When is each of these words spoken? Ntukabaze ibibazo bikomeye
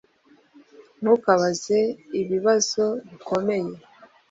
Ntukabaze 1.01 1.77
ibibazo 2.21 2.85
bikomeye 3.09 3.71